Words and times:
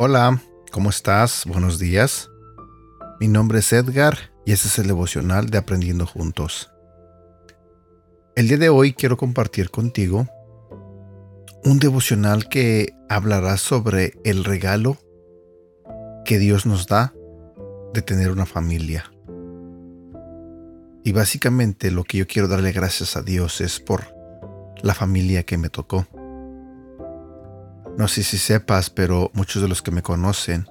Hola, 0.00 0.40
¿cómo 0.70 0.90
estás? 0.90 1.44
Buenos 1.44 1.78
días. 1.78 2.30
Mi 3.20 3.28
nombre 3.28 3.58
es 3.58 3.72
Edgar 3.72 4.16
y 4.46 4.52
este 4.52 4.68
es 4.68 4.78
el 4.78 4.86
devocional 4.86 5.50
de 5.50 5.58
Aprendiendo 5.58 6.06
Juntos. 6.06 6.70
El 8.36 8.46
día 8.46 8.58
de 8.58 8.68
hoy 8.68 8.92
quiero 8.92 9.16
compartir 9.16 9.70
contigo 9.70 10.28
un 11.68 11.78
devocional 11.78 12.48
que 12.48 12.94
hablará 13.10 13.58
sobre 13.58 14.14
el 14.24 14.44
regalo 14.44 14.96
que 16.24 16.38
Dios 16.38 16.64
nos 16.64 16.86
da 16.86 17.12
de 17.92 18.00
tener 18.00 18.30
una 18.30 18.46
familia. 18.46 19.12
Y 21.04 21.12
básicamente 21.12 21.90
lo 21.90 22.04
que 22.04 22.16
yo 22.16 22.26
quiero 22.26 22.48
darle 22.48 22.72
gracias 22.72 23.18
a 23.18 23.22
Dios 23.22 23.60
es 23.60 23.80
por 23.80 24.14
la 24.80 24.94
familia 24.94 25.42
que 25.42 25.58
me 25.58 25.68
tocó. 25.68 26.06
No 27.98 28.08
sé 28.08 28.22
si 28.22 28.38
sepas, 28.38 28.88
pero 28.88 29.30
muchos 29.34 29.60
de 29.60 29.68
los 29.68 29.82
que 29.82 29.90
me 29.90 30.02
conocen, 30.02 30.66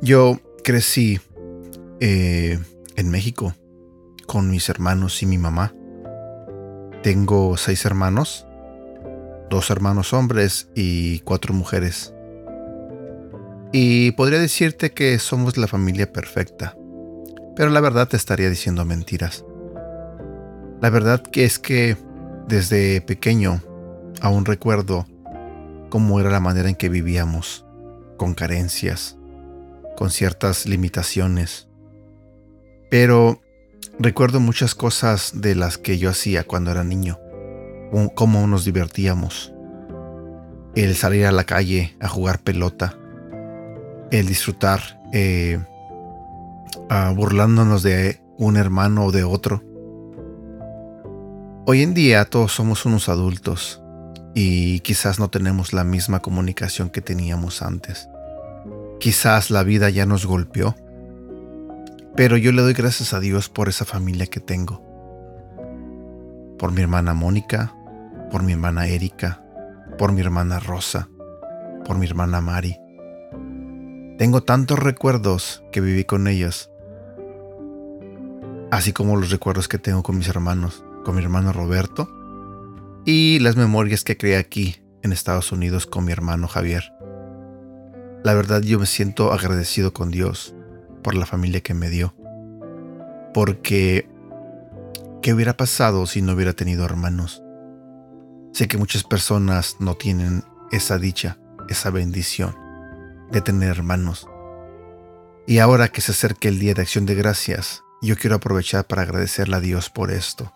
yo 0.00 0.40
crecí 0.64 1.20
eh, 2.00 2.58
en 2.96 3.08
México 3.08 3.54
con 4.26 4.50
mis 4.50 4.68
hermanos 4.68 5.22
y 5.22 5.26
mi 5.26 5.38
mamá. 5.38 5.72
Tengo 7.04 7.56
seis 7.56 7.84
hermanos, 7.84 8.48
dos 9.52 9.70
hermanos 9.70 10.14
hombres 10.14 10.68
y 10.74 11.20
cuatro 11.20 11.52
mujeres. 11.52 12.14
Y 13.70 14.12
podría 14.12 14.38
decirte 14.38 14.92
que 14.92 15.18
somos 15.18 15.58
la 15.58 15.68
familia 15.68 16.10
perfecta, 16.10 16.74
pero 17.54 17.68
la 17.68 17.80
verdad 17.80 18.08
te 18.08 18.16
estaría 18.16 18.48
diciendo 18.48 18.84
mentiras. 18.86 19.44
La 20.80 20.88
verdad 20.88 21.22
que 21.22 21.44
es 21.44 21.58
que 21.58 21.98
desde 22.48 23.02
pequeño 23.02 23.62
aún 24.22 24.46
recuerdo 24.46 25.06
cómo 25.90 26.18
era 26.18 26.30
la 26.30 26.40
manera 26.40 26.70
en 26.70 26.74
que 26.74 26.88
vivíamos, 26.88 27.66
con 28.16 28.32
carencias, 28.34 29.18
con 29.96 30.10
ciertas 30.10 30.64
limitaciones. 30.64 31.68
Pero 32.90 33.42
recuerdo 33.98 34.40
muchas 34.40 34.74
cosas 34.74 35.32
de 35.34 35.54
las 35.54 35.76
que 35.76 35.98
yo 35.98 36.08
hacía 36.08 36.44
cuando 36.44 36.70
era 36.70 36.84
niño, 36.84 37.18
cómo 38.14 38.46
nos 38.46 38.64
divertíamos, 38.64 39.51
el 40.74 40.96
salir 40.96 41.26
a 41.26 41.32
la 41.32 41.44
calle 41.44 41.96
a 42.00 42.08
jugar 42.08 42.40
pelota, 42.40 42.96
el 44.10 44.26
disfrutar 44.26 45.00
eh, 45.12 45.60
burlándonos 47.14 47.82
de 47.82 48.20
un 48.38 48.56
hermano 48.56 49.06
o 49.06 49.12
de 49.12 49.24
otro. 49.24 49.62
Hoy 51.66 51.82
en 51.82 51.94
día 51.94 52.24
todos 52.24 52.52
somos 52.52 52.86
unos 52.86 53.08
adultos 53.08 53.82
y 54.34 54.80
quizás 54.80 55.18
no 55.18 55.28
tenemos 55.28 55.72
la 55.72 55.84
misma 55.84 56.20
comunicación 56.20 56.90
que 56.90 57.02
teníamos 57.02 57.62
antes. 57.62 58.08
Quizás 58.98 59.50
la 59.50 59.62
vida 59.62 59.90
ya 59.90 60.06
nos 60.06 60.26
golpeó, 60.26 60.74
pero 62.16 62.36
yo 62.36 62.52
le 62.52 62.62
doy 62.62 62.72
gracias 62.72 63.12
a 63.14 63.20
Dios 63.20 63.48
por 63.48 63.68
esa 63.68 63.84
familia 63.84 64.26
que 64.26 64.40
tengo. 64.40 64.82
Por 66.58 66.72
mi 66.72 66.80
hermana 66.80 67.14
Mónica, 67.14 67.74
por 68.30 68.42
mi 68.42 68.52
hermana 68.52 68.86
Erika, 68.86 69.42
por 69.98 70.12
mi 70.12 70.20
hermana 70.20 70.58
Rosa, 70.60 71.08
por 71.84 71.98
mi 71.98 72.06
hermana 72.06 72.40
Mari. 72.40 72.76
Tengo 74.18 74.42
tantos 74.42 74.78
recuerdos 74.78 75.62
que 75.72 75.80
viví 75.80 76.04
con 76.04 76.26
ellas, 76.26 76.70
así 78.70 78.92
como 78.92 79.16
los 79.16 79.30
recuerdos 79.30 79.68
que 79.68 79.78
tengo 79.78 80.02
con 80.02 80.18
mis 80.18 80.28
hermanos, 80.28 80.84
con 81.04 81.16
mi 81.16 81.22
hermano 81.22 81.52
Roberto, 81.52 82.08
y 83.04 83.38
las 83.40 83.56
memorias 83.56 84.04
que 84.04 84.16
creé 84.16 84.36
aquí 84.36 84.76
en 85.02 85.12
Estados 85.12 85.52
Unidos 85.52 85.86
con 85.86 86.04
mi 86.04 86.12
hermano 86.12 86.46
Javier. 86.48 86.92
La 88.22 88.34
verdad 88.34 88.62
yo 88.62 88.78
me 88.78 88.86
siento 88.86 89.32
agradecido 89.32 89.92
con 89.92 90.10
Dios 90.10 90.54
por 91.02 91.14
la 91.14 91.26
familia 91.26 91.60
que 91.60 91.74
me 91.74 91.90
dio. 91.90 92.14
Porque, 93.34 94.08
¿qué 95.20 95.34
hubiera 95.34 95.56
pasado 95.56 96.06
si 96.06 96.22
no 96.22 96.34
hubiera 96.34 96.52
tenido 96.52 96.84
hermanos? 96.84 97.42
Sé 98.52 98.68
que 98.68 98.78
muchas 98.78 99.04
personas 99.04 99.76
no 99.78 99.94
tienen 99.94 100.44
esa 100.70 100.98
dicha, 100.98 101.38
esa 101.68 101.90
bendición 101.90 102.56
de 103.30 103.40
tener 103.40 103.70
hermanos. 103.70 104.28
Y 105.46 105.58
ahora 105.58 105.88
que 105.88 106.00
se 106.00 106.12
acerca 106.12 106.48
el 106.48 106.58
Día 106.58 106.74
de 106.74 106.82
Acción 106.82 107.06
de 107.06 107.14
Gracias, 107.14 107.82
yo 108.00 108.16
quiero 108.16 108.36
aprovechar 108.36 108.86
para 108.86 109.02
agradecerle 109.02 109.56
a 109.56 109.60
Dios 109.60 109.90
por 109.90 110.10
esto 110.10 110.52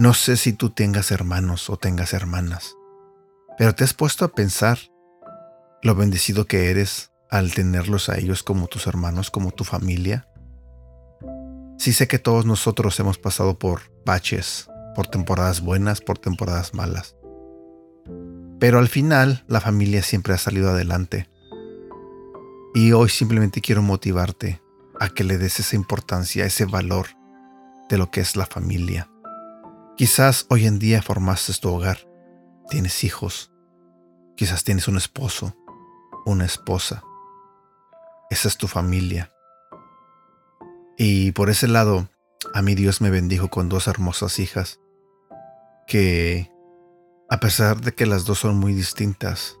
no 0.00 0.14
sé 0.14 0.38
si 0.38 0.54
tú 0.54 0.70
tengas 0.70 1.10
hermanos 1.10 1.68
o 1.68 1.76
tengas 1.76 2.14
hermanas, 2.14 2.74
pero 3.58 3.74
te 3.74 3.84
has 3.84 3.92
puesto 3.92 4.24
a 4.24 4.28
pensar 4.28 4.78
lo 5.82 5.94
bendecido 5.94 6.46
que 6.46 6.70
eres 6.70 7.12
al 7.28 7.52
tenerlos 7.52 8.08
a 8.08 8.16
ellos 8.16 8.42
como 8.42 8.66
tus 8.66 8.86
hermanos, 8.86 9.30
como 9.30 9.50
tu 9.50 9.62
familia. 9.62 10.26
Sí 11.76 11.92
sé 11.92 12.08
que 12.08 12.18
todos 12.18 12.46
nosotros 12.46 12.98
hemos 12.98 13.18
pasado 13.18 13.58
por 13.58 13.92
baches, 14.06 14.69
por 14.94 15.06
temporadas 15.06 15.60
buenas, 15.60 16.00
por 16.00 16.18
temporadas 16.18 16.74
malas. 16.74 17.16
Pero 18.58 18.78
al 18.78 18.88
final 18.88 19.44
la 19.48 19.60
familia 19.60 20.02
siempre 20.02 20.34
ha 20.34 20.38
salido 20.38 20.70
adelante. 20.70 21.28
Y 22.74 22.92
hoy 22.92 23.08
simplemente 23.08 23.60
quiero 23.60 23.82
motivarte 23.82 24.60
a 25.00 25.08
que 25.08 25.24
le 25.24 25.38
des 25.38 25.60
esa 25.60 25.76
importancia, 25.76 26.44
ese 26.44 26.66
valor 26.66 27.06
de 27.88 27.98
lo 27.98 28.10
que 28.10 28.20
es 28.20 28.36
la 28.36 28.46
familia. 28.46 29.10
Quizás 29.96 30.46
hoy 30.50 30.66
en 30.66 30.78
día 30.78 31.02
formaste 31.02 31.52
tu 31.54 31.70
hogar, 31.70 31.98
tienes 32.68 33.02
hijos, 33.02 33.50
quizás 34.36 34.62
tienes 34.62 34.88
un 34.88 34.96
esposo, 34.96 35.56
una 36.24 36.44
esposa. 36.44 37.02
Esa 38.30 38.48
es 38.48 38.56
tu 38.56 38.68
familia. 38.68 39.32
Y 40.96 41.32
por 41.32 41.50
ese 41.50 41.66
lado, 41.66 42.08
a 42.54 42.62
mí 42.62 42.74
Dios 42.74 43.00
me 43.00 43.10
bendijo 43.10 43.48
con 43.48 43.68
dos 43.68 43.86
hermosas 43.86 44.38
hijas 44.38 44.80
que, 45.86 46.50
a 47.28 47.40
pesar 47.40 47.80
de 47.80 47.92
que 47.92 48.06
las 48.06 48.24
dos 48.24 48.38
son 48.38 48.56
muy 48.56 48.72
distintas, 48.72 49.58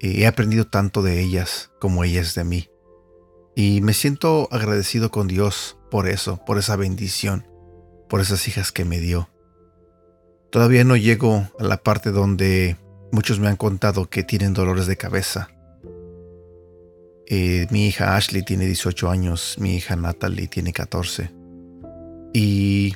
he 0.00 0.26
aprendido 0.26 0.66
tanto 0.66 1.02
de 1.02 1.20
ellas 1.20 1.70
como 1.80 2.04
ellas 2.04 2.34
de 2.34 2.44
mí. 2.44 2.70
Y 3.56 3.80
me 3.80 3.94
siento 3.94 4.48
agradecido 4.52 5.10
con 5.10 5.26
Dios 5.26 5.76
por 5.90 6.08
eso, 6.08 6.44
por 6.44 6.58
esa 6.58 6.76
bendición 6.76 7.48
por 8.08 8.20
esas 8.20 8.48
hijas 8.48 8.72
que 8.72 8.84
me 8.84 8.98
dio. 8.98 9.28
Todavía 10.50 10.84
no 10.84 10.96
llego 10.96 11.46
a 11.58 11.64
la 11.64 11.76
parte 11.76 12.10
donde 12.10 12.76
muchos 13.12 13.38
me 13.38 13.48
han 13.48 13.56
contado 13.56 14.08
que 14.08 14.22
tienen 14.22 14.54
dolores 14.54 14.86
de 14.86 14.96
cabeza. 14.96 15.50
Eh, 17.26 17.66
mi 17.70 17.86
hija 17.86 18.16
Ashley 18.16 18.42
tiene 18.42 18.64
18 18.64 19.10
años, 19.10 19.56
mi 19.58 19.76
hija 19.76 19.94
Natalie 19.96 20.48
tiene 20.48 20.72
14. 20.72 21.30
Y 22.40 22.94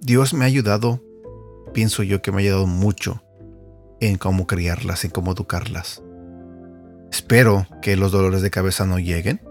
Dios 0.00 0.32
me 0.32 0.46
ha 0.46 0.48
ayudado, 0.48 1.02
pienso 1.74 2.02
yo 2.02 2.22
que 2.22 2.32
me 2.32 2.38
ha 2.38 2.40
ayudado 2.40 2.66
mucho 2.66 3.22
en 4.00 4.16
cómo 4.16 4.46
criarlas, 4.46 5.04
en 5.04 5.10
cómo 5.10 5.32
educarlas. 5.32 6.02
Espero 7.12 7.66
que 7.82 7.96
los 7.96 8.10
dolores 8.10 8.40
de 8.40 8.50
cabeza 8.50 8.86
no 8.86 8.98
lleguen, 8.98 9.42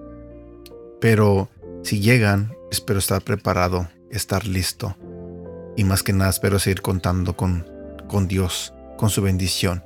pero 0.99 1.47
si 1.83 1.99
llegan, 1.99 2.55
espero 2.71 2.97
estar 2.97 3.21
preparado 3.21 3.87
estar 4.09 4.47
listo. 4.47 4.97
Y 5.77 5.83
más 5.83 6.01
que 6.01 6.11
nada 6.11 6.31
espero 6.31 6.57
seguir 6.57 6.81
contando 6.81 7.37
con, 7.37 7.67
con 8.07 8.27
Dios, 8.27 8.73
con 8.97 9.11
su 9.11 9.21
bendición, 9.21 9.83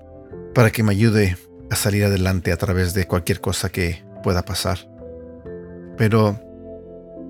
para 0.56 0.72
que 0.72 0.84
me 0.84 0.94
ayude 0.94 1.36
a 1.69 1.75
salir 1.75 2.06
adelante 2.06 2.54
a 2.54 2.57
través 2.57 2.94
de 2.94 3.07
cualquier 3.07 3.42
cosa 3.42 3.69
que 3.69 4.06
pueda 4.24 4.45
pasar. 4.45 4.90
Pero 5.98 6.40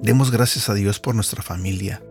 demos 0.03 0.29
gracias 0.29 0.69
a 0.69 0.75
Dios 0.75 0.99
por 0.99 1.15
nuestra 1.15 1.41
familia, 1.41 2.03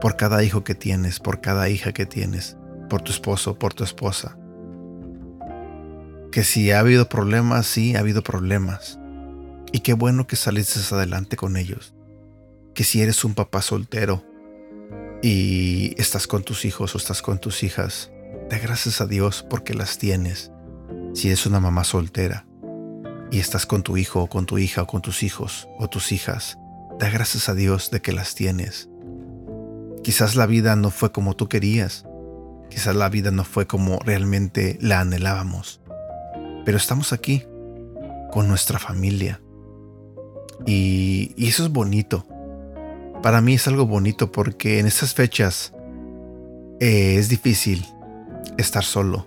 por 0.00 0.16
cada 0.16 0.44
hijo 0.44 0.62
que 0.62 0.76
tienes, 0.76 1.18
por 1.18 1.40
cada 1.40 1.68
hija 1.68 1.92
que 1.92 2.06
tienes, 2.06 2.56
por 2.88 3.02
tu 3.02 3.10
esposo, 3.10 3.58
por 3.58 3.74
tu 3.74 3.82
esposa. 3.82 4.38
Que 6.30 6.44
si 6.44 6.70
ha 6.70 6.78
habido 6.78 7.08
problemas, 7.08 7.66
sí, 7.66 7.96
ha 7.96 8.00
habido 8.00 8.22
problemas. 8.22 9.00
Y 9.72 9.80
qué 9.80 9.94
bueno 9.94 10.26
que 10.26 10.36
saliste 10.36 10.78
adelante 10.94 11.36
con 11.36 11.56
ellos 11.56 11.94
que 12.78 12.84
si 12.84 13.02
eres 13.02 13.24
un 13.24 13.34
papá 13.34 13.60
soltero 13.60 14.22
y 15.20 16.00
estás 16.00 16.28
con 16.28 16.44
tus 16.44 16.64
hijos 16.64 16.94
o 16.94 16.98
estás 16.98 17.22
con 17.22 17.40
tus 17.40 17.64
hijas, 17.64 18.12
da 18.48 18.56
gracias 18.56 19.00
a 19.00 19.06
Dios 19.06 19.44
porque 19.50 19.74
las 19.74 19.98
tienes. 19.98 20.52
Si 21.12 21.26
eres 21.26 21.44
una 21.44 21.58
mamá 21.58 21.82
soltera 21.82 22.46
y 23.32 23.40
estás 23.40 23.66
con 23.66 23.82
tu 23.82 23.96
hijo 23.96 24.22
o 24.22 24.28
con 24.28 24.46
tu 24.46 24.58
hija 24.58 24.82
o 24.82 24.86
con 24.86 25.02
tus 25.02 25.24
hijos 25.24 25.68
o 25.76 25.88
tus 25.88 26.12
hijas, 26.12 26.56
da 26.98 27.10
gracias 27.10 27.48
a 27.48 27.54
Dios 27.54 27.90
de 27.90 28.00
que 28.00 28.12
las 28.12 28.34
tienes. 28.34 28.88
Quizás 30.02 30.36
la 30.36 30.46
vida 30.46 30.76
no 30.76 30.90
fue 30.90 31.12
como 31.12 31.36
tú 31.36 31.48
querías, 31.48 32.04
quizás 32.70 32.94
la 32.96 33.08
vida 33.08 33.30
no 33.30 33.44
fue 33.44 33.66
como 33.66 33.98
realmente 34.00 34.78
la 34.80 35.00
anhelábamos, 35.00 35.80
Pero 36.64 36.76
estamos 36.76 37.12
aquí 37.12 37.44
con 38.30 38.48
nuestra 38.48 38.78
familia. 38.78 39.40
Y, 40.66 41.34
eso 41.38 41.64
es 41.64 41.70
bonito. 41.70 42.26
Para 43.22 43.40
mí 43.40 43.54
es 43.54 43.66
algo 43.68 43.86
bonito 43.86 44.30
porque 44.32 44.78
en 44.78 44.86
estas 44.86 45.14
fechas 45.14 45.72
eh, 46.80 47.16
es 47.16 47.28
difícil 47.28 47.84
estar 48.58 48.84
solo. 48.84 49.26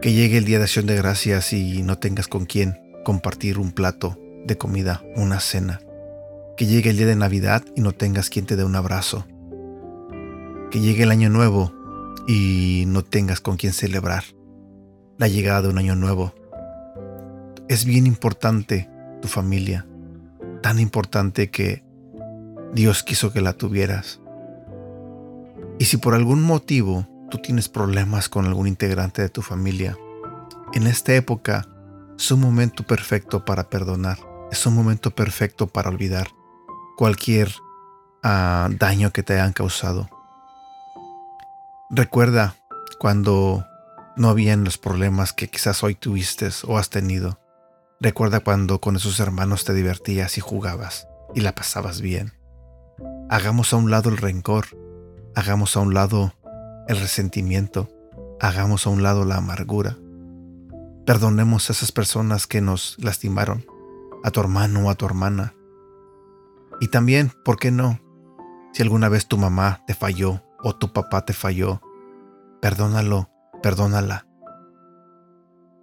Que 0.00 0.12
llegue 0.12 0.38
el 0.38 0.44
día 0.44 0.58
de 0.58 0.64
acción 0.64 0.86
de 0.86 0.96
gracias 0.96 1.52
y 1.52 1.82
no 1.82 1.98
tengas 1.98 2.28
con 2.28 2.46
quién 2.46 2.80
compartir 3.04 3.58
un 3.58 3.72
plato 3.72 4.18
de 4.46 4.56
comida, 4.56 5.02
una 5.16 5.40
cena. 5.40 5.80
Que 6.58 6.66
llegue 6.66 6.90
el 6.90 6.96
día 6.96 7.06
de 7.06 7.14
Navidad 7.14 7.64
y 7.76 7.82
no 7.82 7.92
tengas 7.92 8.30
quien 8.30 8.44
te 8.44 8.56
dé 8.56 8.64
un 8.64 8.74
abrazo. 8.74 9.24
Que 10.72 10.80
llegue 10.80 11.04
el 11.04 11.12
año 11.12 11.30
nuevo 11.30 11.72
y 12.26 12.82
no 12.88 13.04
tengas 13.04 13.40
con 13.40 13.56
quien 13.56 13.72
celebrar 13.72 14.24
la 15.18 15.28
llegada 15.28 15.62
de 15.62 15.68
un 15.68 15.78
año 15.78 15.94
nuevo. 15.94 16.34
Es 17.68 17.84
bien 17.84 18.08
importante 18.08 18.90
tu 19.22 19.28
familia, 19.28 19.86
tan 20.60 20.80
importante 20.80 21.48
que 21.48 21.84
Dios 22.74 23.04
quiso 23.04 23.32
que 23.32 23.40
la 23.40 23.52
tuvieras. 23.52 24.20
Y 25.78 25.84
si 25.84 25.96
por 25.96 26.16
algún 26.16 26.42
motivo 26.42 27.06
tú 27.30 27.38
tienes 27.38 27.68
problemas 27.68 28.28
con 28.28 28.46
algún 28.46 28.66
integrante 28.66 29.22
de 29.22 29.28
tu 29.28 29.42
familia, 29.42 29.96
en 30.74 30.88
esta 30.88 31.14
época 31.14 31.68
es 32.18 32.32
un 32.32 32.40
momento 32.40 32.82
perfecto 32.82 33.44
para 33.44 33.70
perdonar, 33.70 34.18
es 34.50 34.66
un 34.66 34.74
momento 34.74 35.12
perfecto 35.12 35.68
para 35.68 35.88
olvidar 35.88 36.26
cualquier 36.98 37.54
ah, 38.24 38.68
daño 38.72 39.12
que 39.12 39.22
te 39.22 39.34
hayan 39.34 39.52
causado. 39.52 40.10
Recuerda 41.90 42.56
cuando 42.98 43.64
no 44.16 44.28
habían 44.28 44.64
los 44.64 44.78
problemas 44.78 45.32
que 45.32 45.48
quizás 45.48 45.84
hoy 45.84 45.94
tuviste 45.94 46.48
o 46.66 46.76
has 46.76 46.90
tenido. 46.90 47.38
Recuerda 48.00 48.40
cuando 48.40 48.80
con 48.80 48.96
esos 48.96 49.20
hermanos 49.20 49.64
te 49.64 49.74
divertías 49.74 50.38
y 50.38 50.40
jugabas 50.40 51.06
y 51.36 51.40
la 51.40 51.54
pasabas 51.54 52.00
bien. 52.00 52.32
Hagamos 53.30 53.72
a 53.72 53.76
un 53.76 53.92
lado 53.92 54.10
el 54.10 54.16
rencor, 54.16 54.66
hagamos 55.36 55.76
a 55.76 55.80
un 55.80 55.94
lado 55.94 56.34
el 56.88 56.98
resentimiento, 56.98 57.88
hagamos 58.40 58.88
a 58.88 58.90
un 58.90 59.04
lado 59.04 59.24
la 59.24 59.36
amargura. 59.36 59.96
Perdonemos 61.06 61.70
a 61.70 61.74
esas 61.74 61.92
personas 61.92 62.48
que 62.48 62.60
nos 62.60 62.96
lastimaron, 62.98 63.64
a 64.24 64.32
tu 64.32 64.40
hermano 64.40 64.86
o 64.86 64.90
a 64.90 64.96
tu 64.96 65.06
hermana. 65.06 65.54
Y 66.80 66.88
también, 66.88 67.32
¿por 67.44 67.58
qué 67.58 67.70
no? 67.70 68.00
Si 68.72 68.82
alguna 68.82 69.08
vez 69.08 69.26
tu 69.26 69.38
mamá 69.38 69.82
te 69.86 69.94
falló 69.94 70.42
o 70.62 70.76
tu 70.76 70.92
papá 70.92 71.24
te 71.24 71.32
falló, 71.32 71.80
perdónalo, 72.60 73.30
perdónala. 73.62 74.26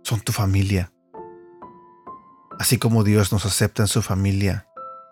Son 0.03 0.21
tu 0.21 0.31
familia. 0.31 0.94
Así 2.59 2.77
como 2.77 3.03
Dios 3.03 3.33
nos 3.33 3.45
acepta 3.45 3.83
en 3.83 3.88
su 3.88 4.01
familia, 4.01 4.68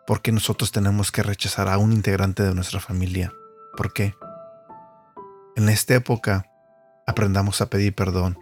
¿por 0.08 0.22
qué 0.22 0.32
nosotros 0.32 0.72
tenemos 0.72 1.12
que 1.12 1.24
rechazar 1.24 1.68
a 1.68 1.78
un 1.78 1.92
integrante 1.92 2.44
de 2.44 2.54
nuestra 2.54 2.80
familia? 2.80 3.34
¿Por 3.76 3.92
qué? 3.92 4.16
En 5.56 5.68
esta 5.68 5.96
época, 5.96 6.46
aprendamos 7.06 7.62
a 7.62 7.70
pedir 7.70 7.94
perdón 7.94 8.38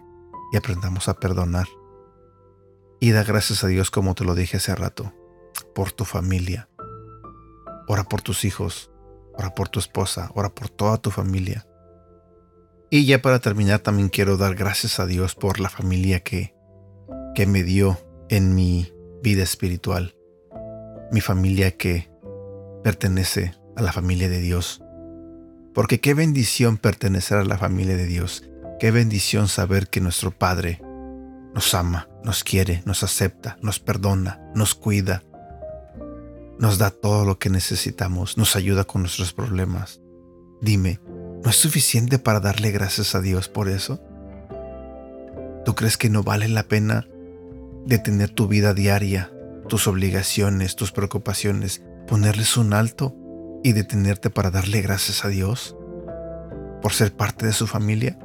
y 0.52 0.56
aprendamos 0.56 1.08
a 1.08 1.14
perdonar. 1.14 1.66
Y 3.00 3.10
da 3.10 3.24
gracias 3.24 3.64
a 3.64 3.66
Dios 3.66 3.90
como 3.90 4.14
te 4.14 4.24
lo 4.24 4.34
dije 4.34 4.58
hace 4.58 4.74
rato, 4.74 5.12
por 5.74 5.90
tu 5.90 6.04
familia. 6.04 6.68
Ora 7.88 8.04
por 8.04 8.22
tus 8.22 8.44
hijos, 8.44 8.90
ora 9.34 9.54
por 9.54 9.68
tu 9.68 9.78
esposa, 9.78 10.30
ora 10.34 10.50
por 10.50 10.68
toda 10.68 10.98
tu 10.98 11.10
familia. 11.10 11.66
Y 12.90 13.06
ya 13.06 13.22
para 13.22 13.38
terminar 13.38 13.80
también 13.80 14.08
quiero 14.08 14.36
dar 14.36 14.54
gracias 14.54 15.00
a 15.00 15.06
Dios 15.06 15.34
por 15.34 15.60
la 15.60 15.70
familia 15.70 16.20
que, 16.20 16.54
que 17.34 17.46
me 17.46 17.62
dio 17.62 17.98
en 18.28 18.54
mi 18.54 18.92
vida 19.22 19.42
espiritual. 19.42 20.14
Mi 21.10 21.20
familia 21.20 21.76
que 21.76 22.10
pertenece 22.82 23.54
a 23.76 23.82
la 23.82 23.92
familia 23.92 24.28
de 24.28 24.40
Dios. 24.40 24.82
Porque 25.74 26.00
qué 26.00 26.12
bendición 26.14 26.76
pertenecer 26.76 27.38
a 27.38 27.44
la 27.44 27.56
familia 27.56 27.96
de 27.96 28.06
Dios. 28.06 28.44
Qué 28.78 28.90
bendición 28.90 29.48
saber 29.48 29.88
que 29.88 30.00
nuestro 30.00 30.30
Padre 30.30 30.82
nos 31.54 31.72
ama, 31.74 32.08
nos 32.24 32.44
quiere, 32.44 32.82
nos 32.84 33.02
acepta, 33.02 33.56
nos 33.62 33.78
perdona, 33.78 34.40
nos 34.54 34.74
cuida, 34.74 35.22
nos 36.62 36.78
da 36.78 36.92
todo 36.92 37.24
lo 37.24 37.40
que 37.40 37.50
necesitamos, 37.50 38.38
nos 38.38 38.54
ayuda 38.54 38.84
con 38.84 39.02
nuestros 39.02 39.32
problemas. 39.32 40.00
Dime, 40.60 41.00
¿no 41.42 41.50
es 41.50 41.56
suficiente 41.56 42.20
para 42.20 42.38
darle 42.38 42.70
gracias 42.70 43.16
a 43.16 43.20
Dios 43.20 43.48
por 43.48 43.68
eso? 43.68 44.00
¿Tú 45.64 45.74
crees 45.74 45.96
que 45.96 46.08
no 46.08 46.22
vale 46.22 46.46
la 46.46 46.62
pena 46.62 47.08
detener 47.84 48.30
tu 48.30 48.46
vida 48.46 48.74
diaria, 48.74 49.32
tus 49.68 49.88
obligaciones, 49.88 50.76
tus 50.76 50.92
preocupaciones, 50.92 51.82
ponerles 52.06 52.56
un 52.56 52.74
alto 52.74 53.16
y 53.64 53.72
detenerte 53.72 54.30
para 54.30 54.52
darle 54.52 54.82
gracias 54.82 55.24
a 55.24 55.28
Dios? 55.30 55.76
¿Por 56.80 56.92
ser 56.92 57.12
parte 57.12 57.44
de 57.44 57.54
su 57.54 57.66
familia? 57.66 58.20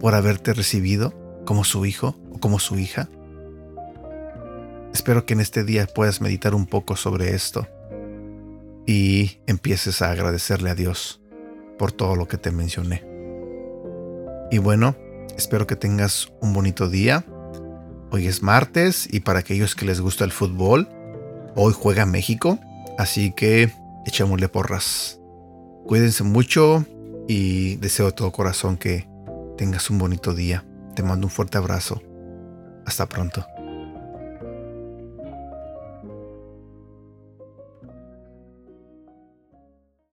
¿Por 0.00 0.14
haberte 0.14 0.54
recibido 0.54 1.12
como 1.44 1.64
su 1.64 1.84
hijo 1.84 2.16
o 2.32 2.40
como 2.40 2.60
su 2.60 2.78
hija? 2.78 3.10
Espero 4.98 5.24
que 5.24 5.34
en 5.34 5.40
este 5.40 5.62
día 5.62 5.86
puedas 5.86 6.20
meditar 6.20 6.56
un 6.56 6.66
poco 6.66 6.96
sobre 6.96 7.32
esto 7.32 7.68
y 8.84 9.38
empieces 9.46 10.02
a 10.02 10.10
agradecerle 10.10 10.70
a 10.70 10.74
Dios 10.74 11.20
por 11.78 11.92
todo 11.92 12.16
lo 12.16 12.26
que 12.26 12.36
te 12.36 12.50
mencioné. 12.50 13.06
Y 14.50 14.58
bueno, 14.58 14.96
espero 15.36 15.68
que 15.68 15.76
tengas 15.76 16.32
un 16.40 16.52
bonito 16.52 16.90
día. 16.90 17.24
Hoy 18.10 18.26
es 18.26 18.42
martes 18.42 19.06
y 19.08 19.20
para 19.20 19.38
aquellos 19.38 19.76
que 19.76 19.86
les 19.86 20.00
gusta 20.00 20.24
el 20.24 20.32
fútbol, 20.32 20.88
hoy 21.54 21.72
juega 21.72 22.04
México, 22.04 22.58
así 22.98 23.30
que 23.30 23.70
echémosle 24.04 24.48
porras. 24.48 25.20
Cuídense 25.86 26.24
mucho 26.24 26.84
y 27.28 27.76
deseo 27.76 28.06
de 28.06 28.12
todo 28.12 28.32
corazón 28.32 28.76
que 28.76 29.08
tengas 29.56 29.90
un 29.90 29.98
bonito 29.98 30.34
día. 30.34 30.64
Te 30.96 31.04
mando 31.04 31.28
un 31.28 31.30
fuerte 31.30 31.56
abrazo. 31.56 32.02
Hasta 32.84 33.08
pronto. 33.08 33.46